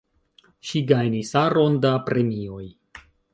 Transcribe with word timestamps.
Ŝi 0.69 0.81
gajnis 0.91 1.33
aron 1.41 1.77
da 1.85 1.93
premioj. 2.09 2.65